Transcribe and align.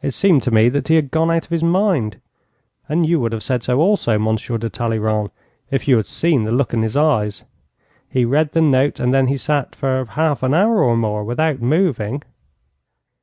It 0.00 0.12
seemed 0.14 0.42
to 0.44 0.50
me 0.50 0.70
that 0.70 0.88
he 0.88 0.94
had 0.94 1.10
gone 1.10 1.30
out 1.30 1.44
of 1.44 1.50
his 1.50 1.62
mind; 1.62 2.18
and 2.88 3.04
you 3.04 3.20
would 3.20 3.32
have 3.34 3.42
said 3.42 3.62
so 3.62 3.78
also, 3.78 4.18
Monsieur 4.18 4.56
de 4.56 4.70
Talleyrand, 4.70 5.28
if 5.70 5.86
you 5.86 5.98
had 5.98 6.06
seen 6.06 6.44
the 6.44 6.50
look 6.50 6.72
in 6.72 6.80
his 6.80 6.96
eyes. 6.96 7.44
He 8.08 8.24
read 8.24 8.52
the 8.52 8.62
note, 8.62 8.98
and 9.00 9.12
then 9.12 9.26
he 9.26 9.36
sat 9.36 9.74
for 9.76 10.02
half 10.06 10.42
an 10.42 10.54
hour 10.54 10.82
or 10.82 10.96
more 10.96 11.24
without 11.24 11.60
moving.' 11.60 12.22